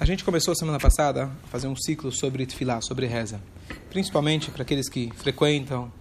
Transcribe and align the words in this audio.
A 0.00 0.04
gente 0.04 0.22
começou 0.22 0.54
semana 0.54 0.78
passada 0.78 1.24
a 1.42 1.46
fazer 1.48 1.66
um 1.66 1.74
ciclo 1.74 2.12
sobre 2.12 2.46
tefilá, 2.46 2.80
sobre 2.80 3.06
reza. 3.06 3.40
Principalmente 3.90 4.48
para 4.48 4.62
aqueles 4.62 4.88
que 4.88 5.10
frequentam 5.16 5.92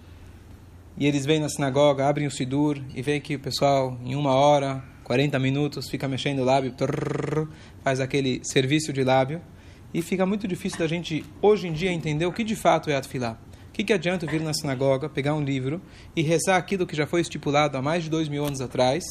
e 0.95 1.07
eles 1.07 1.25
vêm 1.25 1.39
na 1.39 1.49
sinagoga, 1.49 2.07
abrem 2.07 2.27
o 2.27 2.31
sidur 2.31 2.79
e 2.93 3.01
veem 3.01 3.19
que 3.19 3.35
o 3.35 3.39
pessoal, 3.39 3.97
em 4.05 4.13
uma 4.13 4.35
hora, 4.35 4.83
40 5.03 5.39
minutos, 5.39 5.89
fica 5.89 6.07
mexendo 6.07 6.39
o 6.39 6.45
lábio, 6.45 6.73
trrr, 6.73 7.47
faz 7.83 7.99
aquele 7.99 8.39
serviço 8.43 8.93
de 8.93 9.03
lábio. 9.03 9.41
E 9.91 10.03
fica 10.03 10.27
muito 10.27 10.47
difícil 10.47 10.77
da 10.77 10.87
gente, 10.87 11.25
hoje 11.41 11.67
em 11.67 11.73
dia, 11.73 11.91
entender 11.91 12.27
o 12.27 12.31
que 12.31 12.43
de 12.43 12.55
fato 12.55 12.91
é 12.91 12.95
a 12.95 13.01
tefilá. 13.01 13.35
O 13.69 13.71
que, 13.71 13.83
que 13.83 13.93
adianta 13.93 14.27
vir 14.27 14.41
na 14.41 14.53
sinagoga, 14.53 15.09
pegar 15.09 15.33
um 15.33 15.43
livro 15.43 15.81
e 16.15 16.21
rezar 16.21 16.57
aquilo 16.57 16.85
que 16.85 16.95
já 16.95 17.07
foi 17.07 17.21
estipulado 17.21 17.75
há 17.75 17.81
mais 17.81 18.03
de 18.03 18.11
dois 18.11 18.29
mil 18.29 18.45
anos 18.45 18.61
atrás, 18.61 19.03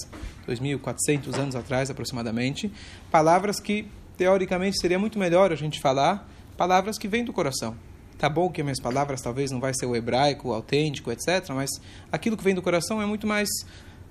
2.400 0.47 1.37
anos 1.37 1.57
atrás 1.57 1.91
aproximadamente, 1.91 2.71
palavras 3.11 3.59
que 3.59 3.89
teoricamente 4.17 4.79
seria 4.81 4.99
muito 4.99 5.19
melhor 5.19 5.53
a 5.53 5.57
gente 5.57 5.81
falar, 5.81 6.29
palavras 6.57 6.99
que 6.99 7.09
vêm 7.09 7.25
do 7.25 7.33
coração. 7.33 7.77
Tá 8.19 8.31
bom 8.31 8.49
que 8.49 8.63
minhas 8.63 8.81
palavras 8.81 9.21
talvez 9.21 9.51
não 9.51 9.61
vai 9.61 9.75
ser 9.75 9.85
o 9.87 9.95
hebraico, 9.95 10.49
o 10.49 10.55
autêntico, 10.55 11.13
etc., 11.13 11.51
mas 11.51 11.71
aquilo 12.11 12.37
que 12.37 12.43
vem 12.43 12.55
do 12.55 12.63
coração 12.63 13.01
é 13.03 13.07
muito 13.07 13.27
mais 13.27 13.49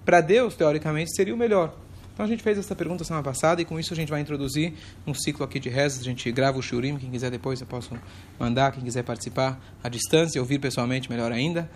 para 0.05 0.22
Deus, 0.22 0.55
teoricamente, 0.55 1.16
seria 1.16 1.34
o 1.34 1.38
melhor. 1.38 1.76
Então 2.16 2.26
a 2.26 2.30
gente 2.30 2.44
fez 2.44 2.58
essa 2.58 2.73
pergunta 2.73 3.04
semana 3.04 3.23
passada 3.23 3.62
e 3.62 3.66
com 3.66 3.77
isso 3.77 3.91
a 3.91 3.96
gente 3.96 4.10
vai 4.10 4.22
introduzir 4.22 4.73
um 5.05 5.13
ciclo 5.13 5.44
aqui 5.44 5.60
de 5.60 5.68
rezas. 5.68 5.99
A 5.99 6.04
gente 6.04 6.32
grava 6.32 6.58
o 6.58 6.62
shurim, 6.62 6.98
quem 6.98 7.12
quiser 7.12 7.30
depois 7.30 7.60
eu 7.60 7.68
posso 7.68 7.91
mandar, 8.40 8.72
quem 8.72 8.82
quiser 8.82 9.04
participar 9.04 9.60
à 9.84 9.90
distância, 9.90 10.40
ouvir 10.40 10.60
pessoalmente, 10.60 11.10
melhor 11.10 11.30
ainda. 11.34 11.70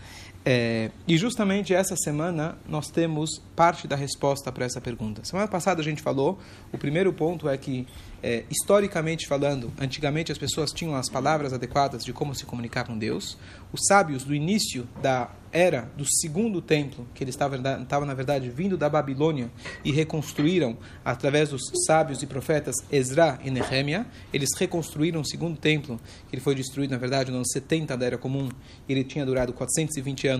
É, 0.51 0.89
e 1.07 1.15
justamente 1.15 1.75
essa 1.75 1.95
semana 1.95 2.57
nós 2.67 2.87
temos 2.87 3.39
parte 3.55 3.87
da 3.87 3.95
resposta 3.95 4.51
para 4.51 4.65
essa 4.65 4.81
pergunta. 4.81 5.23
Semana 5.23 5.47
passada 5.47 5.79
a 5.79 5.83
gente 5.83 6.01
falou, 6.01 6.39
o 6.73 6.77
primeiro 6.77 7.13
ponto 7.13 7.47
é 7.47 7.55
que, 7.55 7.85
é, 8.23 8.45
historicamente 8.49 9.27
falando, 9.27 9.71
antigamente 9.79 10.31
as 10.31 10.39
pessoas 10.39 10.71
tinham 10.71 10.95
as 10.95 11.07
palavras 11.07 11.53
adequadas 11.53 12.03
de 12.03 12.11
como 12.11 12.33
se 12.33 12.45
comunicar 12.45 12.83
com 12.83 12.97
Deus. 12.97 13.37
Os 13.71 13.81
sábios 13.87 14.23
do 14.23 14.33
início 14.33 14.89
da 14.99 15.29
era 15.51 15.89
do 15.97 16.05
segundo 16.05 16.61
templo, 16.61 17.07
que 17.13 17.23
eles 17.23 17.35
estavam, 17.35 18.05
na 18.05 18.13
verdade 18.13 18.49
vindo 18.49 18.77
da 18.77 18.89
Babilônia 18.89 19.49
e 19.83 19.91
reconstruíram 19.91 20.77
através 21.03 21.49
dos 21.49 21.61
sábios 21.85 22.21
e 22.21 22.27
profetas 22.27 22.75
Ezra 22.91 23.39
e 23.43 23.49
Nehemia, 23.49 24.05
eles 24.31 24.49
reconstruíram 24.57 25.21
o 25.21 25.25
segundo 25.25 25.57
templo, 25.57 25.99
que 26.29 26.35
ele 26.35 26.41
foi 26.41 26.55
destruído 26.55 26.91
na 26.91 26.97
verdade 26.97 27.31
no 27.31 27.37
ano 27.37 27.47
70 27.47 27.97
da 27.97 28.05
Era 28.05 28.17
Comum, 28.17 28.49
e 28.87 28.91
ele 28.91 29.03
tinha 29.03 29.25
durado 29.25 29.53
420 29.53 30.27
anos 30.27 30.38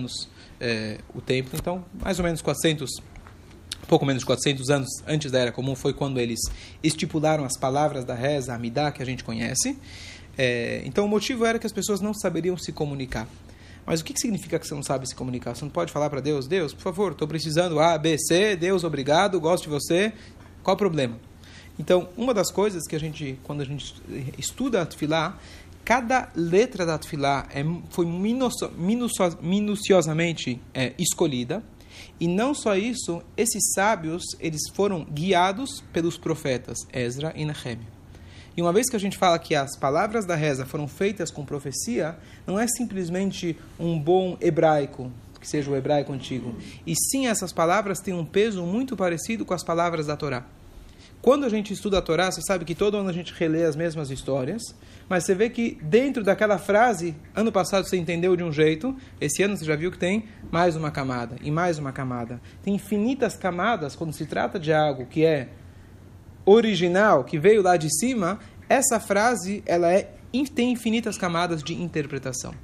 é, 0.60 0.98
o 1.14 1.20
templo, 1.20 1.58
então 1.58 1.84
mais 2.00 2.18
ou 2.18 2.24
menos 2.24 2.42
400 2.42 2.90
pouco 3.88 4.06
menos 4.06 4.20
de 4.20 4.26
400 4.26 4.70
anos 4.70 4.88
antes 5.06 5.32
da 5.32 5.40
Era 5.40 5.50
Comum 5.50 5.74
foi 5.74 5.92
quando 5.92 6.20
eles 6.20 6.38
estipularam 6.82 7.44
as 7.44 7.56
palavras 7.56 8.04
da 8.04 8.14
reza, 8.14 8.54
a 8.54 8.58
Midah, 8.58 8.92
que 8.92 9.02
a 9.02 9.06
gente 9.06 9.24
conhece. 9.24 9.76
É, 10.38 10.82
então 10.84 11.04
o 11.04 11.08
motivo 11.08 11.44
era 11.44 11.58
que 11.58 11.66
as 11.66 11.72
pessoas 11.72 12.00
não 12.00 12.14
saberiam 12.14 12.56
se 12.56 12.70
comunicar. 12.70 13.26
Mas 13.84 14.00
o 14.00 14.04
que 14.04 14.16
significa 14.16 14.58
que 14.60 14.66
você 14.66 14.74
não 14.74 14.82
sabe 14.82 15.08
se 15.08 15.14
comunicar? 15.14 15.56
Você 15.56 15.64
não 15.64 15.72
pode 15.72 15.90
falar 15.90 16.08
para 16.08 16.20
Deus, 16.20 16.46
Deus, 16.46 16.72
por 16.72 16.82
favor, 16.82 17.12
estou 17.12 17.26
precisando 17.26 17.80
A, 17.80 17.98
B, 17.98 18.16
C, 18.16 18.54
Deus, 18.54 18.84
obrigado, 18.84 19.40
gosto 19.40 19.64
de 19.64 19.70
você. 19.70 20.12
Qual 20.62 20.74
o 20.74 20.78
problema? 20.78 21.18
Então, 21.76 22.10
uma 22.16 22.32
das 22.32 22.52
coisas 22.52 22.86
que 22.86 22.94
a 22.94 23.00
gente, 23.00 23.38
quando 23.42 23.62
a 23.62 23.64
gente 23.64 23.94
estuda 24.38 24.82
a 24.82 24.86
Tfilá, 24.86 25.38
cada 25.84 26.28
letra 26.34 26.86
da 26.86 26.98
Tfilá 26.98 27.46
é, 27.52 27.64
foi 27.90 28.06
minucio, 28.06 28.70
minucio, 28.72 29.38
minuciosamente 29.40 30.60
é, 30.72 30.92
escolhida. 30.98 31.62
E 32.18 32.28
não 32.28 32.54
só 32.54 32.76
isso, 32.76 33.22
esses 33.36 33.72
sábios, 33.74 34.22
eles 34.38 34.62
foram 34.74 35.04
guiados 35.04 35.82
pelos 35.92 36.16
profetas 36.16 36.78
Ezra 36.92 37.32
e 37.34 37.44
Nehemia. 37.44 37.88
E 38.56 38.62
uma 38.62 38.72
vez 38.72 38.90
que 38.90 38.96
a 38.96 39.00
gente 39.00 39.16
fala 39.16 39.38
que 39.38 39.54
as 39.54 39.76
palavras 39.76 40.26
da 40.26 40.34
reza 40.34 40.66
foram 40.66 40.86
feitas 40.86 41.30
com 41.30 41.44
profecia, 41.44 42.16
não 42.46 42.58
é 42.58 42.66
simplesmente 42.66 43.56
um 43.78 43.98
bom 43.98 44.36
hebraico, 44.40 45.10
que 45.40 45.48
seja 45.48 45.70
o 45.70 45.76
hebraico 45.76 46.12
antigo, 46.12 46.54
e 46.86 46.94
sim 46.94 47.26
essas 47.26 47.52
palavras 47.52 48.00
têm 48.00 48.12
um 48.12 48.24
peso 48.24 48.62
muito 48.64 48.96
parecido 48.96 49.44
com 49.44 49.54
as 49.54 49.64
palavras 49.64 50.06
da 50.06 50.16
Torá. 50.16 50.44
Quando 51.22 51.44
a 51.44 51.50
gente 51.50 51.70
estuda 51.70 51.98
a 51.98 52.02
Torá, 52.02 52.30
você 52.30 52.40
sabe 52.40 52.64
que 52.64 52.74
todo 52.74 52.96
ano 52.96 53.10
a 53.10 53.12
gente 53.12 53.34
relê 53.34 53.64
as 53.64 53.76
mesmas 53.76 54.10
histórias, 54.10 54.74
mas 55.06 55.24
você 55.24 55.34
vê 55.34 55.50
que 55.50 55.76
dentro 55.82 56.24
daquela 56.24 56.56
frase, 56.56 57.14
ano 57.34 57.52
passado 57.52 57.86
você 57.86 57.98
entendeu 57.98 58.34
de 58.34 58.42
um 58.42 58.50
jeito, 58.50 58.96
esse 59.20 59.42
ano 59.42 59.54
você 59.54 59.66
já 59.66 59.76
viu 59.76 59.90
que 59.90 59.98
tem 59.98 60.24
mais 60.50 60.76
uma 60.76 60.90
camada 60.90 61.36
e 61.42 61.50
mais 61.50 61.78
uma 61.78 61.92
camada. 61.92 62.40
Tem 62.62 62.74
infinitas 62.74 63.36
camadas 63.36 63.94
quando 63.94 64.14
se 64.14 64.24
trata 64.24 64.58
de 64.58 64.72
algo 64.72 65.04
que 65.04 65.22
é 65.22 65.50
original, 66.46 67.22
que 67.22 67.38
veio 67.38 67.60
lá 67.60 67.76
de 67.76 67.94
cima, 67.98 68.38
essa 68.66 68.98
frase 68.98 69.62
ela 69.66 69.92
é, 69.92 70.10
tem 70.54 70.72
infinitas 70.72 71.18
camadas 71.18 71.62
de 71.62 71.74
interpretação. 71.74 72.54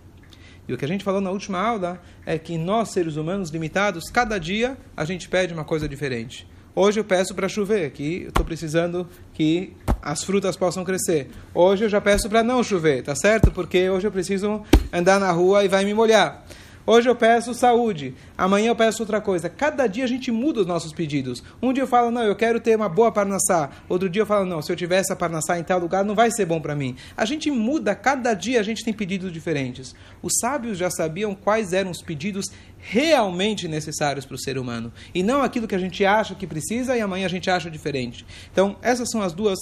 E 0.66 0.72
o 0.72 0.78
que 0.78 0.84
a 0.84 0.88
gente 0.88 1.04
falou 1.04 1.20
na 1.20 1.30
última 1.30 1.60
aula 1.60 2.00
é 2.24 2.38
que 2.38 2.56
nós, 2.56 2.88
seres 2.88 3.16
humanos 3.16 3.50
limitados, 3.50 4.04
cada 4.08 4.38
dia 4.38 4.78
a 4.96 5.04
gente 5.04 5.28
pede 5.28 5.52
uma 5.52 5.64
coisa 5.64 5.86
diferente. 5.86 6.48
Hoje 6.78 7.00
eu 7.00 7.04
peço 7.04 7.34
para 7.34 7.48
chover, 7.48 7.91
que 7.91 8.25
eu 8.25 8.28
estou 8.28 8.44
precisando 8.44 9.09
que 9.32 9.72
as 10.03 10.22
frutas 10.22 10.59
possam 10.59 10.84
crescer. 10.84 11.31
Hoje 11.54 11.87
eu 11.87 11.88
já 11.88 12.03
peço 12.03 12.28
para 12.28 12.42
não 12.42 12.62
chover, 12.62 13.03
tá 13.03 13.16
certo? 13.16 13.50
Porque 13.50 13.88
hoje 13.88 14.06
eu 14.06 14.12
preciso 14.12 14.62
andar 14.92 15.19
na 15.19 15.32
rua 15.32 15.65
e 15.65 15.69
vai 15.69 15.86
me 15.86 15.94
molhar. 15.94 16.45
Hoje 16.88 17.08
eu 17.08 17.16
peço 17.16 17.52
saúde, 17.52 18.14
amanhã 18.38 18.69
eu 18.69 18.76
peço 18.76 19.02
outra 19.02 19.20
coisa. 19.20 19.48
Cada 19.48 19.88
dia 19.88 20.04
a 20.04 20.06
gente 20.06 20.30
muda 20.30 20.60
os 20.60 20.66
nossos 20.66 20.92
pedidos. 20.92 21.42
Um 21.60 21.72
dia 21.72 21.82
eu 21.82 21.86
falo, 21.86 22.12
não, 22.12 22.22
eu 22.22 22.36
quero 22.36 22.60
ter 22.60 22.76
uma 22.76 22.88
boa 22.88 23.10
parnassá. 23.10 23.70
Outro 23.88 24.08
dia 24.08 24.22
eu 24.22 24.26
falo, 24.26 24.47
não, 24.47 24.62
se 24.62 24.70
eu 24.70 24.76
tiver 24.76 24.98
essa 24.98 25.16
parnassá 25.16 25.58
em 25.58 25.64
tal 25.64 25.80
lugar, 25.80 26.04
não 26.04 26.14
vai 26.14 26.30
ser 26.30 26.47
bom 26.47 26.60
para 26.60 26.76
mim. 26.76 26.94
A 27.16 27.24
gente 27.24 27.50
muda, 27.50 27.92
cada 27.97 28.34
dia 28.34 28.60
a 28.60 28.62
gente 28.62 28.84
tem 28.84 28.94
pedidos 28.94 29.32
diferentes. 29.32 29.97
Os 30.22 30.34
sábios 30.41 30.78
já 30.78 30.88
sabiam 30.88 31.34
quais 31.34 31.72
eram 31.72 31.91
os 31.91 32.00
pedidos 32.00 32.52
realmente 32.78 33.66
necessários 33.66 34.24
para 34.24 34.36
o 34.36 34.38
ser 34.38 34.56
humano. 34.56 34.92
E 35.12 35.24
não 35.24 35.42
aquilo 35.42 35.66
que 35.66 35.74
a 35.74 35.80
gente 35.80 36.04
acha 36.04 36.36
que 36.36 36.47
precisa 36.47 36.97
e 36.97 37.00
amanhã 37.00 37.26
a 37.26 37.30
gente 37.30 37.50
acha 37.50 37.68
diferente. 37.68 38.24
Então, 38.53 38.76
essas 38.80 39.10
são 39.10 39.22
as 39.22 39.32
duas 39.32 39.58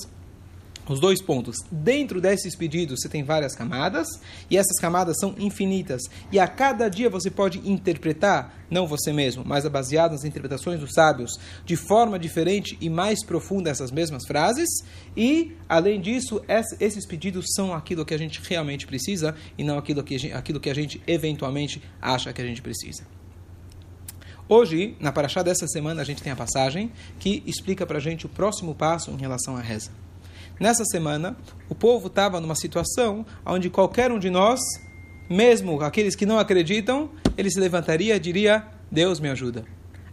os 0.88 1.00
dois 1.00 1.22
pontos. 1.22 1.56
Dentro 1.70 2.20
desses 2.20 2.56
pedidos 2.56 3.00
você 3.00 3.08
tem 3.08 3.22
várias 3.22 3.54
camadas 3.54 4.06
e 4.50 4.56
essas 4.56 4.78
camadas 4.78 5.18
são 5.18 5.34
infinitas. 5.38 6.02
E 6.30 6.38
a 6.38 6.46
cada 6.46 6.88
dia 6.88 7.08
você 7.08 7.30
pode 7.30 7.58
interpretar, 7.68 8.64
não 8.70 8.86
você 8.86 9.12
mesmo, 9.12 9.44
mas 9.44 9.64
baseado 9.68 10.12
nas 10.12 10.24
interpretações 10.24 10.80
dos 10.80 10.92
sábios, 10.92 11.32
de 11.64 11.76
forma 11.76 12.18
diferente 12.18 12.76
e 12.80 12.90
mais 12.90 13.24
profunda 13.24 13.70
essas 13.70 13.90
mesmas 13.90 14.26
frases. 14.26 14.68
E, 15.16 15.56
além 15.68 16.00
disso, 16.00 16.42
esses 16.80 17.06
pedidos 17.06 17.46
são 17.54 17.72
aquilo 17.74 18.04
que 18.04 18.14
a 18.14 18.18
gente 18.18 18.40
realmente 18.46 18.86
precisa 18.86 19.34
e 19.56 19.64
não 19.64 19.78
aquilo 19.78 20.02
que 20.02 20.14
a 20.14 20.18
gente, 20.18 20.32
aquilo 20.32 20.60
que 20.60 20.70
a 20.70 20.74
gente 20.74 21.02
eventualmente 21.06 21.82
acha 22.00 22.32
que 22.32 22.42
a 22.42 22.46
gente 22.46 22.62
precisa. 22.62 23.04
Hoje, 24.46 24.94
na 25.00 25.10
Paraxá 25.10 25.42
dessa 25.42 25.66
semana, 25.66 26.02
a 26.02 26.04
gente 26.04 26.22
tem 26.22 26.30
a 26.30 26.36
passagem 26.36 26.92
que 27.18 27.42
explica 27.46 27.86
para 27.86 27.96
a 27.96 28.00
gente 28.00 28.26
o 28.26 28.28
próximo 28.28 28.74
passo 28.74 29.10
em 29.10 29.16
relação 29.16 29.56
à 29.56 29.60
reza. 29.60 30.03
Nessa 30.58 30.84
semana, 30.84 31.36
o 31.68 31.74
povo 31.74 32.06
estava 32.06 32.40
numa 32.40 32.54
situação 32.54 33.26
onde 33.44 33.68
qualquer 33.68 34.12
um 34.12 34.18
de 34.18 34.30
nós, 34.30 34.60
mesmo 35.28 35.80
aqueles 35.80 36.14
que 36.14 36.26
não 36.26 36.38
acreditam, 36.38 37.10
ele 37.36 37.50
se 37.50 37.58
levantaria 37.58 38.14
e 38.14 38.20
diria: 38.20 38.66
Deus 38.90 39.18
me 39.18 39.28
ajuda. 39.28 39.64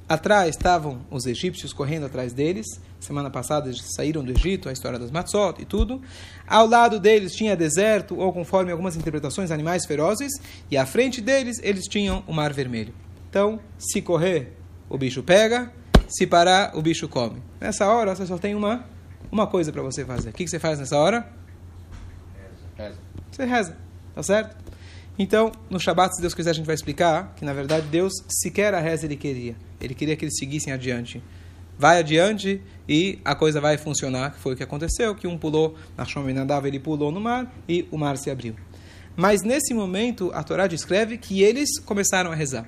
Atrás 0.09 0.49
estavam 0.49 1.05
os 1.09 1.25
egípcios 1.25 1.71
correndo 1.71 2.05
atrás 2.05 2.33
deles. 2.33 2.65
Semana 2.99 3.29
passada 3.29 3.69
eles 3.69 3.81
saíram 3.95 4.23
do 4.23 4.31
Egito, 4.31 4.67
a 4.67 4.73
história 4.73 4.99
das 4.99 5.09
Matzot 5.09 5.61
e 5.61 5.65
tudo. 5.65 6.01
Ao 6.45 6.67
lado 6.67 6.99
deles 6.99 7.33
tinha 7.33 7.55
deserto, 7.55 8.19
ou 8.19 8.33
conforme 8.33 8.73
algumas 8.73 8.97
interpretações, 8.97 9.51
animais 9.51 9.85
ferozes. 9.85 10.33
E 10.69 10.75
à 10.75 10.85
frente 10.85 11.21
deles 11.21 11.61
eles 11.63 11.85
tinham 11.85 12.25
o 12.27 12.33
Mar 12.33 12.51
Vermelho. 12.51 12.93
Então, 13.29 13.61
se 13.77 14.01
correr, 14.01 14.57
o 14.89 14.97
bicho 14.97 15.23
pega. 15.23 15.71
Se 16.09 16.27
parar, 16.27 16.75
o 16.75 16.81
bicho 16.81 17.07
come. 17.07 17.41
Nessa 17.57 17.87
hora, 17.87 18.13
você 18.13 18.25
só 18.25 18.37
tem 18.37 18.53
uma 18.53 18.85
uma 19.31 19.47
coisa 19.47 19.71
para 19.71 19.81
você 19.81 20.05
fazer. 20.05 20.29
O 20.29 20.33
que, 20.33 20.43
que 20.43 20.49
você 20.49 20.59
faz 20.59 20.79
nessa 20.79 20.97
hora? 20.97 21.27
Reza. 22.77 22.97
Você 23.31 23.45
reza, 23.45 23.77
tá 24.15 24.23
certo? 24.23 24.55
Então, 25.19 25.51
no 25.69 25.79
Shabat, 25.79 26.15
se 26.15 26.21
Deus 26.21 26.33
quiser, 26.33 26.51
a 26.51 26.53
gente 26.53 26.65
vai 26.65 26.75
explicar 26.75 27.33
que, 27.35 27.45
na 27.45 27.53
verdade, 27.53 27.85
Deus 27.87 28.13
sequer 28.27 28.73
a 28.73 28.79
reza 28.79 29.05
ele 29.05 29.15
queria. 29.15 29.55
Ele 29.79 29.93
queria 29.93 30.15
que 30.15 30.25
eles 30.25 30.37
seguissem 30.37 30.73
adiante. 30.73 31.21
Vai 31.77 31.99
adiante 31.99 32.61
e 32.87 33.19
a 33.23 33.35
coisa 33.35 33.59
vai 33.59 33.77
funcionar, 33.77 34.31
que 34.31 34.39
foi 34.39 34.53
o 34.53 34.57
que 34.57 34.63
aconteceu, 34.63 35.13
que 35.15 35.27
um 35.27 35.37
pulou 35.37 35.75
na 35.97 36.05
Shomenadav, 36.05 36.65
ele 36.65 36.79
pulou 36.79 37.11
no 37.11 37.19
mar 37.19 37.53
e 37.67 37.87
o 37.91 37.97
mar 37.97 38.17
se 38.17 38.29
abriu. 38.29 38.55
Mas 39.15 39.41
nesse 39.43 39.73
momento, 39.73 40.31
a 40.33 40.43
Torá 40.43 40.67
descreve 40.67 41.17
que 41.17 41.41
eles 41.41 41.79
começaram 41.79 42.31
a 42.31 42.35
rezar. 42.35 42.67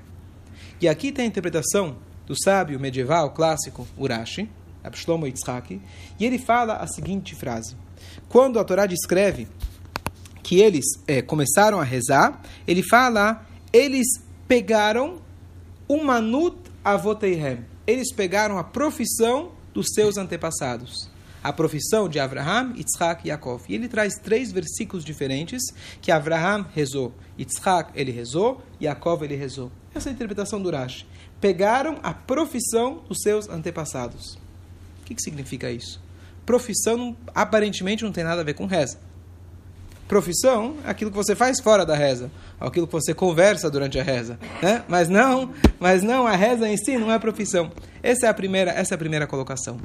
E 0.81 0.87
aqui 0.87 1.11
tem 1.11 1.25
a 1.25 1.27
interpretação 1.27 1.97
do 2.25 2.35
sábio 2.35 2.79
medieval 2.79 3.31
clássico 3.31 3.87
Urashi, 3.97 4.49
Abshlomo 4.83 5.25
Yitzhak, 5.25 5.81
e 6.19 6.25
ele 6.25 6.37
fala 6.37 6.77
a 6.77 6.87
seguinte 6.87 7.35
frase. 7.35 7.75
Quando 8.27 8.59
a 8.59 8.63
Torá 8.63 8.85
descreve 8.85 9.47
que 10.41 10.59
eles 10.59 10.85
é, 11.07 11.21
começaram 11.21 11.79
a 11.79 11.83
rezar, 11.83 12.41
ele 12.67 12.83
fala, 12.83 13.45
eles 13.71 14.07
pegaram 14.47 15.21
o 15.87 16.03
manut 16.03 16.57
avoteihem. 16.83 17.65
Eles 17.87 18.13
pegaram 18.13 18.57
a 18.57 18.63
profissão 18.63 19.51
dos 19.73 19.87
seus 19.93 20.17
antepassados. 20.17 21.09
a 21.43 21.51
profissão 21.51 22.07
de 22.07 22.19
Abraham, 22.19 22.73
Yitzhak 22.75 23.25
e 23.25 23.27
Yaakov. 23.27 23.65
E 23.67 23.75
ele 23.75 23.89
traz 23.89 24.13
três 24.15 24.51
versículos 24.51 25.03
diferentes 25.03 25.61
que 26.01 26.11
Abraham 26.11 26.65
rezou, 26.73 27.13
Yitzhak 27.37 27.91
ele 27.93 28.11
rezou, 28.11 28.63
Yaakov 28.81 29.23
ele 29.23 29.35
rezou. 29.35 29.69
Essa 29.93 30.09
é 30.09 30.11
a 30.11 30.13
interpretação 30.13 30.61
do 30.61 30.71
Rashi. 30.71 31.05
Pegaram 31.41 31.99
a 32.01 32.13
profissão 32.13 33.03
dos 33.09 33.19
seus 33.21 33.49
antepassados. 33.49 34.37
O 35.03 35.05
que, 35.05 35.13
que 35.13 35.21
significa 35.21 35.69
isso? 35.69 36.01
Profissão 36.45 37.15
aparentemente 37.35 38.05
não 38.05 38.11
tem 38.11 38.23
nada 38.23 38.39
a 38.39 38.43
ver 38.43 38.53
com 38.53 38.65
reza. 38.65 38.97
Profissão 40.07 40.77
é 40.85 40.89
aquilo 40.89 41.11
que 41.11 41.17
você 41.17 41.35
faz 41.35 41.59
fora 41.59 41.85
da 41.85 41.95
reza, 41.95 42.31
aquilo 42.59 42.87
que 42.87 42.93
você 42.93 43.13
conversa 43.13 43.69
durante 43.69 43.99
a 43.99 44.03
reza, 44.03 44.39
né? 44.61 44.83
Mas 44.87 45.09
não, 45.09 45.53
mas 45.79 46.03
não 46.03 46.25
a 46.25 46.35
reza 46.35 46.67
em 46.67 46.77
si 46.77 46.97
não 46.97 47.11
é 47.11 47.19
profissão. 47.19 47.71
Essa 48.01 48.27
é 48.27 48.29
a 48.29 48.33
primeira, 48.33 48.71
essa 48.71 48.93
é 48.93 48.95
a 48.95 48.97
primeira 48.97 49.27
colocação. 49.27 49.77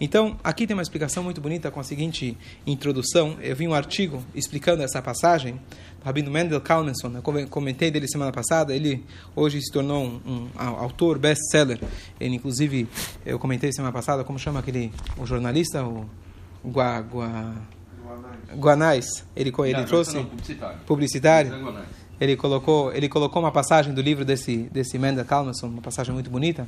Então, 0.00 0.38
aqui 0.42 0.66
tem 0.66 0.74
uma 0.74 0.82
explicação 0.82 1.22
muito 1.22 1.42
bonita 1.42 1.70
com 1.70 1.78
a 1.78 1.84
seguinte 1.84 2.36
introdução. 2.66 3.36
Eu 3.40 3.54
vi 3.54 3.68
um 3.68 3.74
artigo 3.74 4.24
explicando 4.34 4.82
essa 4.82 5.02
passagem 5.02 5.60
do 6.00 6.04
Rabino 6.04 6.30
Mendel 6.30 6.60
Kalmanson, 6.60 7.12
eu 7.14 7.48
comentei 7.48 7.90
dele 7.90 8.08
semana 8.08 8.32
passada, 8.32 8.74
ele 8.74 9.04
hoje 9.36 9.60
se 9.60 9.70
tornou 9.70 10.02
um, 10.02 10.20
um 10.26 10.48
autor 10.58 11.18
best-seller. 11.18 11.78
Ele, 12.18 12.36
inclusive, 12.36 12.88
eu 13.26 13.38
comentei 13.38 13.70
semana 13.72 13.92
passada, 13.92 14.24
como 14.24 14.38
chama 14.38 14.60
aquele 14.60 14.90
o 15.18 15.26
jornalista, 15.26 15.84
o 15.84 16.08
Gua, 16.64 17.02
Gua, 17.02 17.54
Guanais. 18.54 19.24
Ele, 19.36 19.52
ele 19.58 19.72
não, 19.74 19.84
trouxe 19.84 20.16
não, 20.16 20.24
publicitário. 20.24 20.78
publicitário. 20.86 21.84
Ele 22.18 22.36
colocou, 22.36 22.92
ele 22.92 23.08
colocou 23.08 23.42
uma 23.42 23.52
passagem 23.52 23.92
do 23.92 24.00
livro 24.00 24.24
desse, 24.24 24.68
desse 24.72 24.98
Mendel 24.98 25.24
Kalmanson, 25.26 25.68
uma 25.68 25.82
passagem 25.82 26.12
muito 26.14 26.30
bonita. 26.30 26.66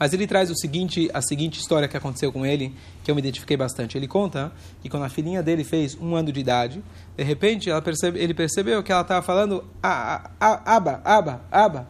Mas 0.00 0.14
ele 0.14 0.26
traz 0.26 0.50
o 0.50 0.56
seguinte, 0.56 1.10
a 1.12 1.20
seguinte 1.20 1.60
história 1.60 1.86
que 1.86 1.94
aconteceu 1.94 2.32
com 2.32 2.46
ele, 2.46 2.74
que 3.04 3.10
eu 3.10 3.14
me 3.14 3.20
identifiquei 3.20 3.54
bastante. 3.54 3.98
Ele 3.98 4.08
conta 4.08 4.50
que 4.80 4.88
quando 4.88 5.02
a 5.02 5.10
filhinha 5.10 5.42
dele 5.42 5.62
fez 5.62 5.94
um 6.00 6.16
ano 6.16 6.32
de 6.32 6.40
idade, 6.40 6.82
de 7.14 7.22
repente 7.22 7.68
percebe, 7.84 8.18
ele 8.18 8.32
percebeu 8.32 8.82
que 8.82 8.90
ela 8.90 9.02
estava 9.02 9.20
falando 9.20 9.62
aba, 9.82 11.02
aba, 11.04 11.42
aba. 11.52 11.86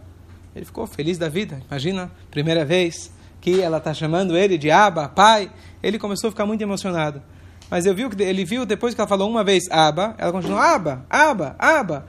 Ele 0.56 0.64
ficou 0.64 0.88
feliz 0.88 1.18
da 1.18 1.28
vida. 1.28 1.62
Imagina, 1.70 2.10
primeira 2.32 2.64
vez 2.64 3.12
que 3.40 3.60
ela 3.60 3.78
está 3.78 3.94
chamando 3.94 4.36
ele 4.36 4.58
de 4.58 4.72
aba, 4.72 5.08
pai. 5.08 5.48
Ele 5.80 5.96
começou 5.96 6.26
a 6.26 6.30
ficar 6.32 6.46
muito 6.46 6.62
emocionado. 6.62 7.22
Mas 7.70 7.86
eu 7.86 7.94
vi 7.94 8.08
que 8.08 8.20
ele 8.24 8.44
viu 8.44 8.66
depois 8.66 8.92
que 8.92 9.00
ela 9.00 9.06
falou 9.06 9.30
uma 9.30 9.44
vez 9.44 9.70
aba, 9.70 10.16
ela 10.18 10.32
continuou 10.32 10.58
aba, 10.58 11.06
aba, 11.08 11.54
aba. 11.60 12.08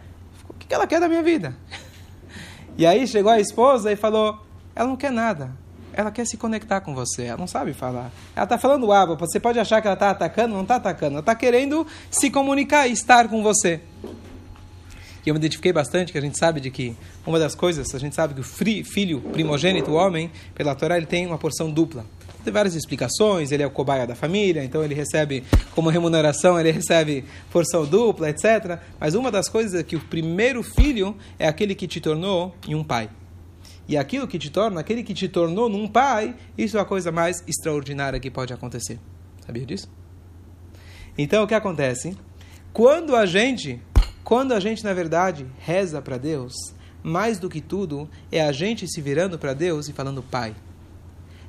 O 0.50 0.54
que 0.56 0.74
ela 0.74 0.88
quer 0.88 1.00
da 1.00 1.08
minha 1.08 1.22
vida? 1.22 1.56
E 2.78 2.86
aí 2.86 3.06
chegou 3.06 3.30
a 3.30 3.38
esposa 3.38 3.92
e 3.92 3.98
falou: 3.98 4.40
ela 4.74 4.88
não 4.88 4.96
quer 4.96 5.12
nada 5.12 5.52
ela 5.94 6.12
quer 6.12 6.26
se 6.26 6.38
conectar 6.38 6.82
com 6.82 6.94
você, 6.94 7.24
ela 7.24 7.38
não 7.38 7.48
sabe 7.48 7.74
falar. 7.74 8.12
Ela 8.36 8.44
está 8.44 8.58
falando 8.58 8.92
aba, 8.92 9.16
você 9.16 9.40
pode 9.40 9.60
achar 9.60 9.82
que 9.82 9.88
ela 9.88 9.96
está 9.96 10.10
atacando, 10.10 10.54
não 10.54 10.64
está 10.64 10.76
atacando, 10.76 11.14
ela 11.14 11.20
está 11.20 11.36
querendo 11.36 11.86
se 12.10 12.30
comunicar 12.30 12.88
e 12.88 12.92
estar 12.92 13.28
com 13.28 13.42
você. 13.42 13.82
E 15.26 15.30
eu 15.30 15.36
me 15.36 15.40
identifiquei 15.40 15.72
bastante, 15.72 16.12
que 16.12 16.18
a 16.18 16.22
gente 16.22 16.38
sabe 16.38 16.60
de 16.60 16.72
que 16.72 16.96
uma 17.26 17.38
das 17.38 17.54
coisas, 17.54 17.94
a 17.94 18.00
gente 18.00 18.16
sabe 18.16 18.34
que 18.34 18.42
o 18.42 18.44
filho 18.44 19.22
primogênito, 19.32 19.92
o 19.92 19.94
homem, 19.94 20.32
pela 20.56 20.74
Torá, 20.74 20.98
ele 20.98 21.06
tem 21.06 21.28
uma 21.28 21.38
porção 21.38 21.70
dupla. 21.70 22.06
Tem 22.44 22.52
várias 22.52 22.74
explicações, 22.74 23.52
ele 23.52 23.62
é 23.62 23.68
o 23.68 23.70
cobaia 23.70 24.08
da 24.08 24.16
família, 24.16 24.64
então 24.64 24.84
ele 24.84 24.96
recebe, 24.96 25.44
como 25.76 25.90
remuneração, 25.90 26.60
ele 26.60 26.72
recebe 26.72 27.24
porção 27.52 27.86
dupla, 27.86 28.32
etc. 28.32 28.80
Mas 29.00 29.14
uma 29.14 29.30
das 29.30 29.48
coisas 29.48 29.80
é 29.80 29.84
que 29.84 29.96
o 29.96 30.00
primeiro 30.00 30.64
filho 30.64 31.16
é 31.38 31.48
aquele 31.48 31.76
que 31.76 31.88
te 31.88 32.02
tornou 32.02 32.56
em 32.68 32.74
um 32.74 32.84
pai. 32.84 33.08
E 33.88 33.98
aquilo 33.98 34.28
que 34.28 34.40
te 34.40 34.50
torna, 34.50 34.80
aquele 34.80 35.04
que 35.04 35.14
te 35.14 35.28
tornou 35.28 35.68
num 35.68 35.88
pai, 35.88 36.36
isso 36.58 36.78
é 36.78 36.82
a 36.82 36.86
coisa 36.86 37.12
mais 37.12 37.44
extraordinária 37.48 38.20
que 38.20 38.32
pode 38.32 38.54
acontecer. 38.54 39.00
Sabia 39.46 39.66
disso? 39.66 39.90
Então 41.18 41.44
o 41.44 41.48
que 41.48 41.54
acontece? 41.54 42.16
Quando 42.72 43.16
a 43.16 43.26
gente, 43.26 43.82
quando 44.24 44.54
a 44.54 44.60
gente 44.60 44.84
na 44.84 44.94
verdade 44.94 45.46
reza 45.60 46.02
para 46.02 46.18
Deus, 46.18 46.54
mais 47.04 47.40
do 47.40 47.50
que 47.50 47.60
tudo 47.60 48.10
é 48.32 48.42
a 48.42 48.52
gente 48.52 48.88
se 48.88 49.02
virando 49.02 49.38
para 49.38 49.54
Deus 49.54 49.90
e 49.90 49.94
falando 49.94 50.24
Pai. 50.24 50.56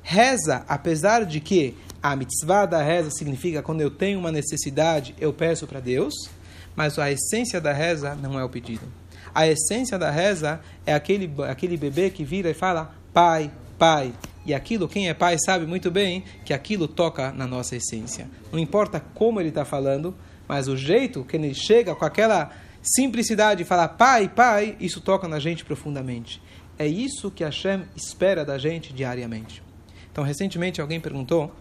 Reza, 0.02 0.64
apesar 0.66 1.24
de 1.24 1.38
que 1.38 1.76
a 2.02 2.16
mitzvah 2.16 2.66
da 2.66 2.82
reza 2.82 3.10
significa 3.10 3.62
quando 3.62 3.80
eu 3.80 3.90
tenho 3.90 4.18
uma 4.18 4.32
necessidade, 4.32 5.14
eu 5.20 5.32
peço 5.32 5.66
para 5.66 5.78
Deus, 5.78 6.12
mas 6.74 6.98
a 6.98 7.10
essência 7.10 7.60
da 7.60 7.72
reza 7.72 8.16
não 8.16 8.38
é 8.38 8.44
o 8.44 8.48
pedido. 8.48 8.86
A 9.34 9.46
essência 9.46 9.98
da 9.98 10.10
reza 10.10 10.60
é 10.84 10.94
aquele, 10.94 11.30
aquele 11.48 11.76
bebê 11.76 12.10
que 12.10 12.24
vira 12.24 12.50
e 12.50 12.54
fala 12.54 12.94
pai, 13.12 13.50
pai. 13.78 14.12
E 14.44 14.52
aquilo, 14.52 14.88
quem 14.88 15.08
é 15.08 15.14
pai 15.14 15.36
sabe 15.38 15.66
muito 15.66 15.90
bem 15.90 16.24
que 16.44 16.52
aquilo 16.52 16.88
toca 16.88 17.32
na 17.32 17.46
nossa 17.46 17.76
essência. 17.76 18.28
Não 18.50 18.58
importa 18.58 19.00
como 19.14 19.40
ele 19.40 19.48
está 19.48 19.64
falando, 19.64 20.14
mas 20.48 20.68
o 20.68 20.76
jeito 20.76 21.24
que 21.24 21.36
ele 21.36 21.54
chega 21.54 21.94
com 21.94 22.04
aquela 22.04 22.50
simplicidade 22.82 23.62
de 23.62 23.64
falar 23.64 23.88
pai, 23.88 24.28
pai, 24.28 24.76
isso 24.80 25.00
toca 25.00 25.28
na 25.28 25.38
gente 25.38 25.64
profundamente. 25.64 26.42
É 26.78 26.86
isso 26.86 27.30
que 27.30 27.44
Hashem 27.44 27.84
espera 27.94 28.44
da 28.44 28.58
gente 28.58 28.92
diariamente. 28.92 29.62
Então, 30.10 30.24
recentemente 30.24 30.80
alguém 30.80 31.00
perguntou 31.00 31.54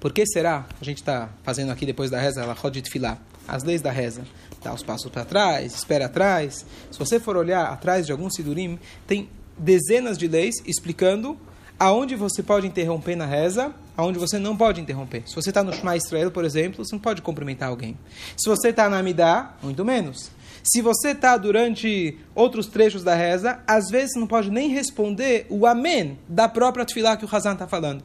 por 0.00 0.12
que 0.12 0.24
será, 0.26 0.66
a 0.80 0.84
gente 0.84 0.98
está 0.98 1.30
fazendo 1.42 1.72
aqui 1.72 1.84
depois 1.84 2.10
da 2.10 2.20
reza, 2.20 2.42
ela 2.42 2.52
rodit 2.52 2.88
filar, 2.90 3.20
as 3.48 3.64
leis 3.64 3.82
da 3.82 3.90
reza 3.90 4.24
dá 4.64 4.72
os 4.72 4.82
passos 4.82 5.10
para 5.10 5.24
trás, 5.24 5.74
espera 5.74 6.06
atrás. 6.06 6.64
Se 6.90 6.98
você 6.98 7.20
for 7.20 7.36
olhar 7.36 7.66
atrás 7.66 8.06
de 8.06 8.12
algum 8.12 8.30
sidurim, 8.30 8.78
tem 9.06 9.28
dezenas 9.56 10.18
de 10.18 10.26
leis 10.26 10.56
explicando 10.66 11.38
aonde 11.78 12.16
você 12.16 12.42
pode 12.42 12.66
interromper 12.66 13.14
na 13.14 13.26
reza, 13.26 13.74
aonde 13.96 14.18
você 14.18 14.38
não 14.38 14.56
pode 14.56 14.80
interromper. 14.80 15.22
Se 15.26 15.34
você 15.34 15.50
está 15.50 15.62
no 15.62 15.72
Shema 15.72 15.96
Israel, 15.96 16.30
por 16.30 16.44
exemplo, 16.44 16.84
você 16.84 16.94
não 16.94 17.00
pode 17.00 17.20
cumprimentar 17.20 17.68
alguém. 17.68 17.96
Se 18.36 18.48
você 18.48 18.68
está 18.68 18.88
na 18.88 18.98
Amidá, 18.98 19.54
muito 19.62 19.84
menos. 19.84 20.30
Se 20.62 20.80
você 20.80 21.08
está 21.10 21.36
durante 21.36 22.18
outros 22.34 22.66
trechos 22.66 23.04
da 23.04 23.14
reza, 23.14 23.60
às 23.66 23.90
vezes 23.90 24.14
você 24.14 24.18
não 24.18 24.26
pode 24.26 24.50
nem 24.50 24.70
responder 24.70 25.46
o 25.50 25.66
amém 25.66 26.18
da 26.26 26.48
própria 26.48 26.86
tefilá 26.86 27.18
que 27.18 27.24
o 27.26 27.28
Hazan 27.30 27.52
está 27.52 27.66
falando. 27.66 28.02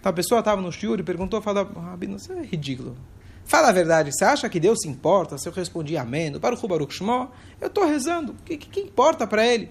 Então 0.00 0.10
a 0.10 0.12
pessoa 0.12 0.40
estava 0.40 0.60
no 0.60 0.72
shiur 0.72 0.98
e 0.98 1.04
perguntou, 1.04 1.40
falou, 1.40 1.64
Rabino, 1.64 2.16
isso 2.16 2.32
é 2.32 2.42
ridículo. 2.42 2.96
Fala 3.44 3.68
a 3.68 3.72
verdade, 3.72 4.10
você 4.12 4.24
acha 4.24 4.48
que 4.48 4.58
Deus 4.58 4.78
se 4.80 4.88
importa 4.88 5.36
se 5.36 5.46
eu 5.46 5.52
respondi 5.52 5.96
amém? 5.96 6.32
Para 6.38 6.54
o 6.54 6.68
Baruch 6.68 6.94
Shmo, 6.94 7.30
eu 7.60 7.68
estou 7.68 7.86
rezando, 7.86 8.32
o 8.32 8.42
que, 8.44 8.56
que, 8.56 8.68
que 8.68 8.80
importa 8.80 9.26
para 9.26 9.46
ele? 9.46 9.70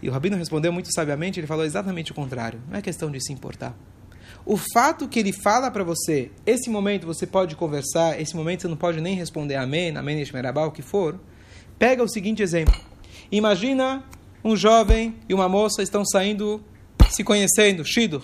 E 0.00 0.08
o 0.08 0.12
Rabino 0.12 0.36
respondeu 0.36 0.72
muito 0.72 0.92
sabiamente, 0.94 1.40
ele 1.40 1.46
falou 1.46 1.64
exatamente 1.64 2.12
o 2.12 2.14
contrário, 2.14 2.60
não 2.68 2.78
é 2.78 2.82
questão 2.82 3.10
de 3.10 3.20
se 3.20 3.32
importar. 3.32 3.74
O 4.46 4.56
fato 4.56 5.08
que 5.08 5.18
ele 5.18 5.32
fala 5.32 5.70
para 5.70 5.82
você, 5.82 6.30
esse 6.46 6.68
momento 6.70 7.06
você 7.06 7.26
pode 7.26 7.56
conversar, 7.56 8.20
esse 8.20 8.36
momento 8.36 8.62
você 8.62 8.68
não 8.68 8.76
pode 8.76 9.00
nem 9.00 9.16
responder 9.16 9.56
amém, 9.56 9.96
amém, 9.96 10.20
esmerabá, 10.20 10.64
o 10.66 10.70
que 10.70 10.82
for, 10.82 11.18
pega 11.78 12.02
o 12.02 12.08
seguinte 12.08 12.42
exemplo. 12.42 12.74
Imagina 13.32 14.04
um 14.44 14.54
jovem 14.54 15.16
e 15.28 15.34
uma 15.34 15.48
moça 15.48 15.82
estão 15.82 16.04
saindo, 16.04 16.62
se 17.08 17.24
conhecendo, 17.24 17.84
shidur. 17.84 18.22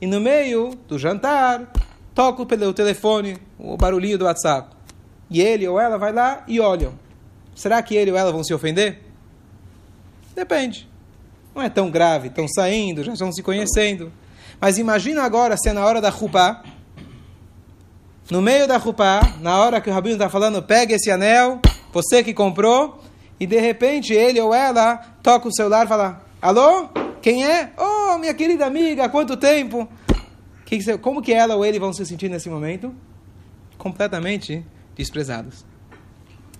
E 0.00 0.06
no 0.06 0.20
meio 0.20 0.76
do 0.88 0.98
jantar, 0.98 1.72
toco 2.14 2.46
pelo 2.46 2.72
telefone 2.72 3.36
o 3.58 3.76
barulhinho 3.76 4.16
do 4.16 4.24
WhatsApp. 4.24 4.68
E 5.28 5.40
ele 5.40 5.66
ou 5.66 5.80
ela 5.80 5.98
vai 5.98 6.12
lá 6.12 6.44
e 6.46 6.60
olham. 6.60 6.94
Será 7.54 7.82
que 7.82 7.94
ele 7.94 8.10
ou 8.10 8.16
ela 8.16 8.30
vão 8.30 8.44
se 8.44 8.54
ofender? 8.54 9.02
Depende. 10.34 10.88
Não 11.54 11.62
é 11.62 11.68
tão 11.68 11.90
grave, 11.90 12.28
estão 12.28 12.46
saindo, 12.48 13.02
já 13.02 13.12
estão 13.12 13.32
se 13.32 13.42
conhecendo. 13.42 14.12
Mas 14.60 14.78
imagina 14.78 15.22
agora 15.22 15.56
se 15.56 15.68
é 15.68 15.72
na 15.72 15.84
hora 15.84 16.00
da 16.00 16.10
rupá, 16.10 16.62
no 18.30 18.40
meio 18.40 18.66
da 18.66 18.76
rupá, 18.76 19.20
na 19.40 19.58
hora 19.58 19.80
que 19.80 19.90
o 19.90 19.92
rabino 19.92 20.14
está 20.14 20.28
falando, 20.28 20.62
pega 20.62 20.94
esse 20.94 21.10
anel, 21.10 21.60
você 21.92 22.24
que 22.24 22.32
comprou, 22.32 23.00
e 23.38 23.46
de 23.46 23.60
repente 23.60 24.12
ele 24.12 24.40
ou 24.40 24.54
ela 24.54 24.96
toca 25.22 25.48
o 25.48 25.54
celular 25.54 25.84
e 25.84 25.88
fala, 25.88 26.24
alô? 26.40 26.88
Quem 27.20 27.46
é? 27.46 27.72
Oh, 27.78 28.18
minha 28.18 28.34
querida 28.34 28.66
amiga, 28.66 29.08
quanto 29.08 29.36
tempo? 29.36 29.88
Que, 30.64 30.98
como 30.98 31.22
que 31.22 31.32
ela 31.32 31.54
ou 31.56 31.64
ele 31.64 31.78
vão 31.78 31.92
se 31.92 32.04
sentir 32.06 32.28
nesse 32.28 32.48
momento? 32.48 32.94
Completamente 33.76 34.64
desprezados. 34.96 35.64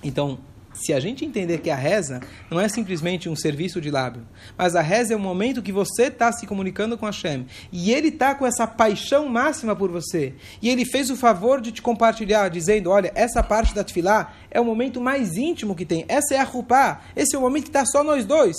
Então, 0.03 0.39
se 0.75 0.93
a 0.93 0.99
gente 0.99 1.25
entender 1.25 1.59
que 1.59 1.71
a 1.71 1.77
reza 1.77 2.21
não 2.51 2.61
é 2.61 2.69
simplesmente 2.69 3.29
um 3.29 3.37
serviço 3.37 3.81
de 3.81 3.91
lábio, 3.91 4.27
mas 4.59 4.75
a 4.75 4.83
reza 4.83 5.15
é 5.15 5.17
o 5.17 5.21
momento 5.21 5.63
que 5.63 5.73
você 5.73 6.05
está 6.05 6.33
se 6.33 6.47
comunicando 6.47 6.99
com 6.99 7.07
Hashem, 7.07 7.47
e 7.73 7.93
ele 7.93 8.09
está 8.09 8.35
com 8.35 8.45
essa 8.45 8.67
paixão 8.67 9.29
máxima 9.29 9.75
por 9.75 9.91
você, 9.91 10.35
e 10.61 10.69
ele 10.69 10.85
fez 10.85 11.11
o 11.11 11.17
favor 11.17 11.61
de 11.61 11.71
te 11.71 11.81
compartilhar, 11.81 12.49
dizendo, 12.49 12.91
olha, 12.91 13.13
essa 13.15 13.43
parte 13.43 13.75
da 13.75 13.85
tefilá 13.85 14.35
é 14.51 14.61
o 14.61 14.65
momento 14.65 15.01
mais 15.01 15.37
íntimo 15.37 15.77
que 15.77 15.87
tem, 15.87 16.05
essa 16.09 16.35
é 16.35 16.39
a 16.39 16.45
rupá, 16.45 17.03
esse 17.15 17.37
é 17.37 17.39
o 17.39 17.43
momento 17.43 17.65
que 17.65 17.71
está 17.71 17.87
só 17.87 18.03
nós 18.03 18.27
dois. 18.27 18.57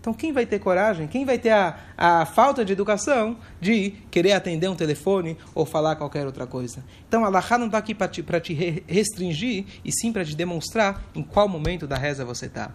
Então, 0.00 0.14
quem 0.14 0.32
vai 0.32 0.46
ter 0.46 0.58
coragem, 0.58 1.06
quem 1.06 1.24
vai 1.24 1.38
ter 1.38 1.50
a, 1.50 1.76
a 1.96 2.26
falta 2.26 2.64
de 2.64 2.72
educação 2.72 3.36
de 3.60 3.90
querer 4.10 4.32
atender 4.32 4.68
um 4.68 4.76
telefone 4.76 5.36
ou 5.54 5.66
falar 5.66 5.96
qualquer 5.96 6.24
outra 6.24 6.46
coisa? 6.46 6.84
Então, 7.08 7.24
a 7.24 7.58
não 7.58 7.66
está 7.66 7.78
aqui 7.78 7.94
para 7.94 8.08
te, 8.08 8.22
te 8.22 8.82
restringir, 8.86 9.64
e 9.84 9.92
sim 9.92 10.12
para 10.12 10.24
te 10.24 10.36
demonstrar 10.36 11.04
em 11.14 11.22
qual 11.22 11.48
momento 11.48 11.86
da 11.86 11.96
reza 11.96 12.24
você 12.24 12.46
está. 12.46 12.70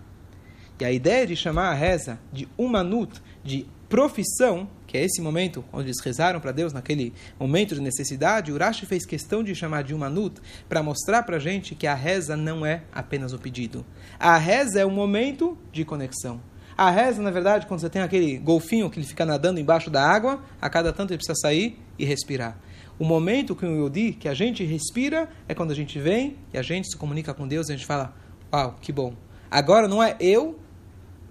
E 0.83 0.85
a 0.85 0.91
ideia 0.91 1.25
de 1.25 1.33
chamar 1.33 1.69
a 1.69 1.73
reza 1.73 2.19
de 2.33 2.45
uma 2.57 2.83
nut, 2.83 3.21
de 3.41 3.65
profissão, 3.87 4.67
que 4.85 4.97
é 4.97 5.05
esse 5.05 5.21
momento 5.21 5.63
onde 5.71 5.85
eles 5.85 6.01
rezaram 6.01 6.41
para 6.41 6.51
Deus 6.51 6.73
naquele 6.73 7.13
momento 7.39 7.73
de 7.73 7.79
necessidade, 7.79 8.51
Urashi 8.51 8.85
fez 8.85 9.05
questão 9.05 9.41
de 9.41 9.55
chamar 9.55 9.83
de 9.83 9.93
Umanut 9.93 10.41
para 10.67 10.83
mostrar 10.83 11.23
para 11.23 11.37
a 11.37 11.39
gente 11.39 11.73
que 11.73 11.87
a 11.87 11.95
reza 11.95 12.35
não 12.35 12.65
é 12.65 12.83
apenas 12.91 13.31
o 13.31 13.39
pedido. 13.39 13.85
A 14.19 14.37
reza 14.37 14.81
é 14.81 14.85
um 14.85 14.91
momento 14.91 15.57
de 15.71 15.85
conexão. 15.85 16.41
A 16.77 16.89
reza, 16.89 17.21
na 17.21 17.29
verdade, 17.29 17.67
quando 17.67 17.81
você 17.81 17.89
tem 17.89 18.01
aquele 18.01 18.37
golfinho 18.37 18.89
que 18.89 18.99
ele 18.99 19.05
fica 19.05 19.25
nadando 19.25 19.59
embaixo 19.59 19.89
da 19.89 20.03
água, 20.03 20.43
a 20.61 20.69
cada 20.69 20.91
tanto 20.91 21.11
ele 21.11 21.17
precisa 21.17 21.39
sair 21.39 21.79
e 21.97 22.05
respirar. 22.05 22.57
O 22.97 23.05
momento 23.05 23.55
que 23.55 23.65
o 23.65 23.85
Yodi, 23.85 24.13
que 24.13 24.27
a 24.27 24.33
gente 24.33 24.63
respira, 24.63 25.29
é 25.47 25.53
quando 25.53 25.71
a 25.71 25.75
gente 25.75 25.99
vem 25.99 26.37
e 26.53 26.57
a 26.57 26.61
gente 26.61 26.89
se 26.89 26.97
comunica 26.97 27.33
com 27.33 27.47
Deus 27.47 27.69
e 27.69 27.73
a 27.73 27.75
gente 27.75 27.85
fala: 27.85 28.13
Uau, 28.51 28.75
que 28.81 28.91
bom. 28.91 29.15
Agora 29.49 29.87
não 29.87 30.01
é 30.01 30.15
eu, 30.19 30.59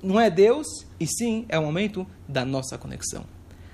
não 0.02 0.20
é 0.20 0.30
Deus, 0.30 0.66
e 0.99 1.06
sim 1.06 1.44
é 1.49 1.58
o 1.58 1.62
momento 1.62 2.06
da 2.28 2.44
nossa 2.44 2.78
conexão. 2.78 3.25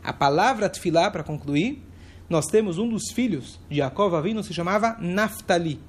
A 0.02 0.12
palavra 0.12 0.68
tefilá, 0.68 1.10
para 1.10 1.22
concluir, 1.22 1.82
nós 2.28 2.46
temos 2.46 2.78
um 2.78 2.88
dos 2.88 3.10
filhos 3.12 3.58
de 3.68 3.76
Jacob 3.76 4.14
Avinu, 4.14 4.42
se 4.42 4.52
chamava 4.52 4.96
Naftali. 5.00 5.80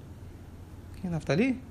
Quem 0.99 1.09
é 1.09 1.11
Naftali? 1.11 1.68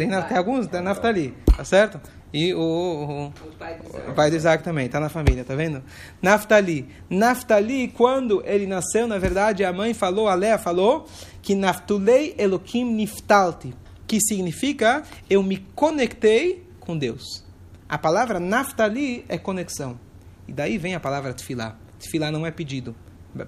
Tem, 0.00 0.08
tem 0.08 0.38
alguns, 0.38 0.66
tem 0.66 0.80
Naftali, 0.80 1.34
tá 1.54 1.62
certo? 1.62 2.00
E 2.32 2.54
o, 2.54 2.58
o, 2.58 3.26
o, 3.26 3.32
pai, 3.58 3.78
o 4.08 4.14
pai 4.14 4.30
de 4.30 4.36
Isaac 4.36 4.64
também, 4.64 4.86
está 4.86 4.98
na 4.98 5.10
família, 5.10 5.44
tá 5.44 5.54
vendo? 5.54 5.82
Naftali. 6.22 6.88
Naftali, 7.10 7.88
quando 7.88 8.42
ele 8.46 8.66
nasceu, 8.66 9.06
na 9.06 9.18
verdade, 9.18 9.62
a 9.62 9.70
mãe 9.74 9.92
falou, 9.92 10.26
a 10.26 10.34
Lea 10.34 10.56
falou, 10.56 11.06
que 11.42 11.54
Naftulei 11.54 12.34
Elohim 12.38 12.94
Niftalti, 12.94 13.74
que 14.06 14.18
significa 14.22 15.02
eu 15.28 15.42
me 15.42 15.58
conectei 15.74 16.66
com 16.80 16.96
Deus. 16.96 17.44
A 17.86 17.98
palavra 17.98 18.40
Naftali 18.40 19.26
é 19.28 19.36
conexão. 19.36 20.00
E 20.48 20.52
daí 20.54 20.78
vem 20.78 20.94
a 20.94 21.00
palavra 21.00 21.34
Tfilá. 21.34 21.76
Tfilá 21.98 22.30
não 22.30 22.46
é 22.46 22.50
pedido. 22.50 22.96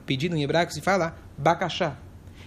Pedido 0.04 0.36
em 0.36 0.42
hebraico 0.42 0.70
se 0.70 0.82
fala 0.82 1.16
bakashá. 1.38 1.96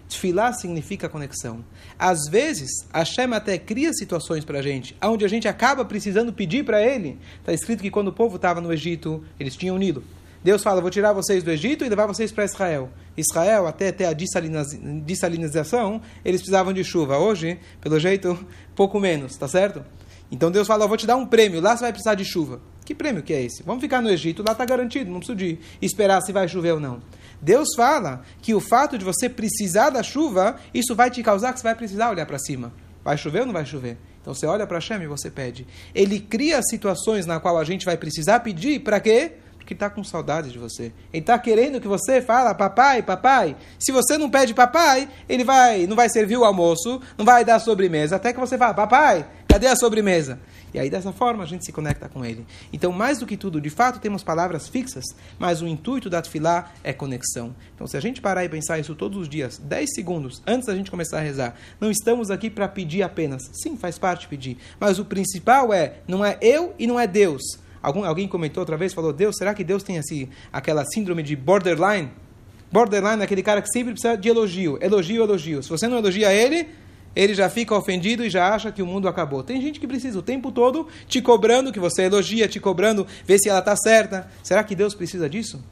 Tfilá 0.07 0.53
significa 0.53 1.09
conexão. 1.09 1.63
Às 1.97 2.29
vezes, 2.29 2.69
Hashem 2.93 3.33
até 3.33 3.57
cria 3.57 3.91
situações 3.93 4.45
para 4.45 4.59
a 4.59 4.61
gente, 4.61 4.95
onde 5.03 5.25
a 5.25 5.27
gente 5.27 5.47
acaba 5.47 5.83
precisando 5.83 6.31
pedir 6.31 6.63
para 6.63 6.81
ele. 6.81 7.19
Está 7.39 7.53
escrito 7.53 7.81
que 7.81 7.91
quando 7.91 8.09
o 8.09 8.13
povo 8.13 8.35
estava 8.35 8.61
no 8.61 8.71
Egito, 8.71 9.23
eles 9.39 9.55
tinham 9.55 9.75
unido. 9.75 10.03
Deus 10.43 10.61
fala: 10.61 10.79
Vou 10.79 10.91
tirar 10.91 11.11
vocês 11.11 11.43
do 11.43 11.49
Egito 11.49 11.83
e 11.83 11.89
levar 11.89 12.05
vocês 12.05 12.31
para 12.31 12.45
Israel. 12.45 12.89
Israel, 13.17 13.65
até 13.65 13.91
ter 13.91 14.05
a 14.05 14.13
dessalinização, 14.13 16.01
eles 16.23 16.41
precisavam 16.41 16.71
de 16.71 16.83
chuva. 16.83 17.17
Hoje, 17.17 17.59
pelo 17.81 17.99
jeito, 17.99 18.37
pouco 18.75 18.99
menos, 18.99 19.35
tá 19.37 19.47
certo? 19.47 19.83
Então 20.31 20.51
Deus 20.51 20.67
fala: 20.67 20.87
Vou 20.87 20.97
te 20.97 21.07
dar 21.07 21.15
um 21.15 21.25
prêmio, 21.25 21.59
lá 21.61 21.75
você 21.75 21.83
vai 21.83 21.91
precisar 21.91 22.13
de 22.13 22.23
chuva. 22.23 22.61
Que 22.85 22.93
prêmio 22.93 23.23
que 23.23 23.33
é 23.33 23.41
esse? 23.41 23.63
Vamos 23.63 23.81
ficar 23.81 23.99
no 23.99 24.09
Egito, 24.11 24.43
lá 24.45 24.51
está 24.51 24.63
garantido, 24.63 25.09
não 25.09 25.17
preciso 25.17 25.35
de 25.35 25.57
esperar 25.81 26.21
se 26.21 26.31
vai 26.31 26.47
chover 26.47 26.73
ou 26.73 26.79
não. 26.79 27.01
Deus 27.41 27.69
fala 27.75 28.21
que 28.43 28.53
o 28.53 28.59
fato 28.59 28.95
de 28.95 29.03
você 29.03 29.27
precisar 29.27 29.89
da 29.89 30.03
chuva, 30.03 30.57
isso 30.71 30.95
vai 30.95 31.09
te 31.09 31.23
causar 31.23 31.51
que 31.51 31.59
você 31.59 31.63
vai 31.63 31.73
precisar 31.75 32.11
olhar 32.11 32.27
para 32.27 32.37
cima. 32.37 32.71
Vai 33.03 33.17
chover 33.17 33.39
ou 33.41 33.47
não 33.47 33.53
vai 33.53 33.65
chover? 33.65 33.97
Então 34.21 34.35
você 34.35 34.45
olha 34.45 34.67
para 34.67 34.77
Hashem 34.77 35.01
e 35.01 35.07
você 35.07 35.31
pede. 35.31 35.65
Ele 35.93 36.19
cria 36.19 36.61
situações 36.61 37.25
na 37.25 37.39
qual 37.39 37.57
a 37.57 37.63
gente 37.63 37.85
vai 37.85 37.97
precisar 37.97 38.39
pedir 38.41 38.79
para 38.79 38.99
quê? 38.99 39.33
Porque 39.57 39.73
está 39.73 39.89
com 39.89 40.03
saudade 40.03 40.51
de 40.51 40.59
você. 40.59 40.91
Ele 41.11 41.21
está 41.21 41.37
querendo 41.39 41.81
que 41.81 41.87
você 41.87 42.21
fala, 42.21 42.53
papai, 42.53 43.01
papai. 43.01 43.55
Se 43.79 43.91
você 43.91 44.15
não 44.15 44.29
pede 44.29 44.53
papai, 44.53 45.09
ele 45.27 45.43
vai, 45.43 45.87
não 45.87 45.95
vai 45.95 46.07
servir 46.07 46.37
o 46.37 46.43
almoço, 46.43 47.01
não 47.17 47.25
vai 47.25 47.43
dar 47.43 47.57
sobremesa, 47.57 48.15
até 48.15 48.31
que 48.31 48.39
você 48.39 48.57
fala, 48.57 48.75
papai, 48.75 49.25
cadê 49.55 49.67
a 49.67 49.75
sobremesa? 49.75 50.37
E 50.73 50.79
aí, 50.79 50.89
dessa 50.89 51.13
forma, 51.13 51.41
a 51.41 51.45
gente 51.45 51.63
se 51.63 51.71
conecta 51.71 52.09
com 52.09 52.25
ele. 52.25 52.45
Então, 52.73 52.91
mais 52.91 53.19
do 53.19 53.25
que 53.25 53.37
tudo, 53.37 53.61
de 53.61 53.69
fato, 53.69 54.01
temos 54.01 54.21
palavras 54.21 54.67
fixas, 54.67 55.05
mas 55.39 55.61
o 55.61 55.67
intuito 55.67 56.09
da 56.09 56.21
tefilá 56.21 56.73
é 56.83 56.91
conexão. 56.91 57.55
Então, 57.73 57.87
se 57.87 57.95
a 57.95 58.01
gente 58.01 58.19
parar 58.19 58.43
e 58.43 58.49
pensar 58.49 58.79
isso 58.79 58.93
todos 58.93 59.17
os 59.17 59.29
dias, 59.29 59.57
10 59.57 59.93
segundos 59.93 60.43
antes 60.45 60.67
da 60.67 60.75
gente 60.75 60.91
começar 60.91 61.19
a 61.19 61.21
rezar, 61.21 61.55
não 61.79 61.89
estamos 61.89 62.29
aqui 62.29 62.49
para 62.49 62.67
pedir 62.67 63.01
apenas. 63.01 63.43
Sim, 63.53 63.77
faz 63.77 63.97
parte 63.97 64.27
pedir. 64.27 64.57
Mas 64.77 64.99
o 64.99 65.05
principal 65.05 65.73
é, 65.73 65.99
não 66.05 66.25
é 66.25 66.37
eu 66.41 66.75
e 66.77 66.85
não 66.85 66.99
é 66.99 67.07
Deus. 67.07 67.41
Algum, 67.81 68.03
alguém 68.03 68.27
comentou 68.27 68.59
outra 68.59 68.75
vez, 68.75 68.93
falou, 68.93 69.13
Deus, 69.13 69.37
será 69.37 69.53
que 69.53 69.63
Deus 69.63 69.83
tem 69.83 69.97
assim, 69.97 70.27
aquela 70.51 70.83
síndrome 70.83 71.23
de 71.23 71.33
borderline? 71.33 72.11
Borderline 72.69 73.21
é 73.21 73.23
aquele 73.23 73.41
cara 73.41 73.61
que 73.61 73.69
sempre 73.69 73.93
precisa 73.93 74.17
de 74.17 74.27
elogio. 74.27 74.77
Elogio, 74.81 75.23
elogio. 75.23 75.63
Se 75.63 75.69
você 75.69 75.87
não 75.87 75.97
elogia 75.97 76.33
ele, 76.33 76.67
ele 77.15 77.33
já 77.33 77.49
fica 77.49 77.75
ofendido 77.75 78.25
e 78.25 78.29
já 78.29 78.53
acha 78.53 78.71
que 78.71 78.81
o 78.81 78.85
mundo 78.85 79.07
acabou. 79.07 79.43
Tem 79.43 79.61
gente 79.61 79.79
que 79.79 79.87
precisa 79.87 80.19
o 80.19 80.21
tempo 80.21 80.51
todo 80.51 80.87
te 81.07 81.21
cobrando, 81.21 81.71
que 81.71 81.79
você 81.79 82.03
elogia, 82.03 82.47
te 82.47 82.59
cobrando, 82.59 83.07
ver 83.25 83.39
se 83.39 83.49
ela 83.49 83.59
está 83.59 83.75
certa. 83.75 84.29
Será 84.43 84.63
que 84.63 84.75
Deus 84.75 84.93
precisa 84.93 85.29
disso? 85.29 85.63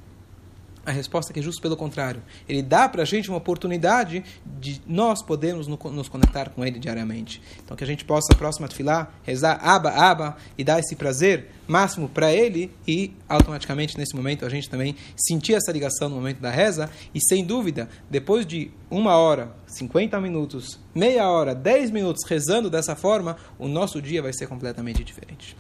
A 0.86 0.92
resposta 0.92 1.32
é 1.32 1.34
que 1.34 1.40
é 1.40 1.44
justo 1.44 1.62
pelo 1.62 1.78
contrário. 1.78 2.22
Ele 2.48 2.62
dá 2.62 2.90
para 2.90 3.04
a 3.04 3.06
gente 3.06 3.30
uma 3.30 3.38
oportunidade 3.38 4.24
de 4.60 4.82
nós 4.86 5.24
podermos 5.24 5.66
nos 5.68 6.10
conectar 6.10 6.50
com 6.50 6.66
Ele 6.66 6.78
diariamente. 6.78 7.42
Então 7.64 7.78
que 7.78 7.84
a 7.84 7.88
gente 7.88 8.04
possa, 8.04 8.36
próxima 8.36 8.68
tefilá, 8.68 9.10
rezar 9.24 9.60
aba, 9.64 9.92
aba 9.92 10.36
e 10.58 10.64
dar 10.64 10.80
esse 10.80 10.96
prazer 10.96 11.52
máximo 11.66 12.10
para 12.10 12.34
Ele 12.34 12.70
e 12.86 13.14
automaticamente 13.30 13.98
nesse 13.98 14.14
momento 14.14 14.46
a 14.46 14.50
gente 14.50 14.70
também 14.70 14.96
sentir 15.16 15.54
essa 15.54 15.72
ligação 15.72 16.10
no 16.10 16.16
momento 16.16 16.40
da 16.40 16.52
reza 16.52 16.90
e 17.16 17.22
sem 17.22 17.46
dúvida, 17.46 17.88
depois 18.10 18.46
de 18.46 18.70
uma 18.92 19.16
hora, 19.16 19.56
50 19.68 20.20
minutos, 20.20 20.80
meia 20.94 21.30
hora, 21.30 21.56
10 21.56 21.92
minutos 21.92 22.24
rezando 22.28 22.70
dessa 22.70 22.96
forma, 22.96 23.38
o 23.58 23.68
nosso 23.70 24.02
dia 24.02 24.22
vai 24.22 24.34
ser 24.34 24.48
completamente 24.48 25.04
diferente. 25.04 25.56